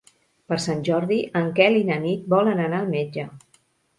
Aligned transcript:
Per 0.51 0.57
Sant 0.63 0.79
Jordi 0.87 1.17
en 1.41 1.51
Quel 1.59 1.77
i 1.81 1.85
na 1.91 1.99
Nit 2.05 2.25
volen 2.35 2.61
anar 2.65 2.79
al 2.85 2.91
metge. 2.97 3.27